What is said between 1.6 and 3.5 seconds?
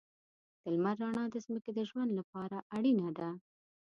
د ژوند لپاره اړینه ده.